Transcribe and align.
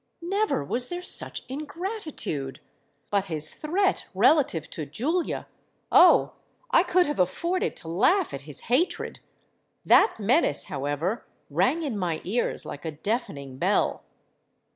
Never 0.23 0.63
was 0.65 0.87
there 0.87 1.03
such 1.03 1.43
ingratitude! 1.47 2.59
But 3.11 3.25
his 3.25 3.53
threat 3.53 4.07
relative 4.15 4.67
to 4.71 4.87
Julia,—oh! 4.87 6.33
I 6.71 6.81
could 6.81 7.05
have 7.05 7.19
afforded 7.19 7.75
to 7.75 7.87
laugh 7.87 8.33
at 8.33 8.41
his 8.49 8.61
hatred: 8.61 9.19
that 9.85 10.19
menace, 10.19 10.63
however, 10.63 11.27
rang 11.51 11.83
in 11.83 11.99
my 11.99 12.19
ears 12.23 12.65
like 12.65 12.83
a 12.83 12.89
deafening 12.91 13.59
bell. 13.59 14.01